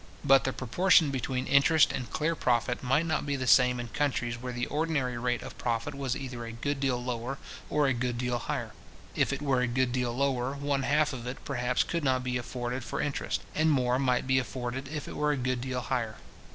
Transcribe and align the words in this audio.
But 0.25 0.45
the 0.45 0.51
proportion 0.51 1.11
between 1.11 1.45
interest 1.45 1.91
and 1.91 2.09
clear 2.09 2.33
profit 2.35 2.81
might 2.81 3.05
not 3.05 3.23
be 3.23 3.35
the 3.35 3.45
same 3.45 3.79
in 3.79 3.89
countries 3.89 4.35
where 4.35 4.51
the 4.51 4.65
ordinary 4.65 5.15
rate 5.19 5.43
of 5.43 5.59
profit 5.59 5.93
was 5.93 6.15
either 6.15 6.43
a 6.43 6.51
good 6.51 6.79
deal 6.79 6.97
lower, 6.97 7.37
or 7.69 7.85
a 7.85 7.93
good 7.93 8.17
deal 8.17 8.39
higher. 8.39 8.71
If 9.13 9.31
it 9.31 9.43
were 9.43 9.61
a 9.61 9.67
good 9.67 9.91
deal 9.91 10.11
lower, 10.11 10.55
one 10.55 10.81
half 10.81 11.13
of 11.13 11.27
it, 11.27 11.45
perhaps, 11.45 11.83
could 11.83 12.03
not 12.03 12.23
be 12.23 12.37
afforded 12.39 12.83
for 12.83 12.99
interest; 12.99 13.41
and 13.53 13.69
more 13.69 13.99
might 13.99 14.25
be 14.25 14.39
afforded 14.39 14.87
if 14.87 15.07
it 15.07 15.15
were 15.15 15.31
a 15.33 15.37
good 15.37 15.61
deal 15.61 15.81
higher. 15.81 16.15